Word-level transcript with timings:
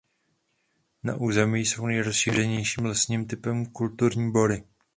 Na 1.03 1.15
území 1.15 1.65
jsou 1.65 1.85
nejrozšířenějším 1.85 2.85
lesním 2.85 3.27
typem 3.27 3.65
kulturní 3.65 4.31
bory. 4.31 4.63